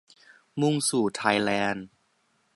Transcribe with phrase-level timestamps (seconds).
[0.61, 1.85] มุ่งสู่ไทยแลนด์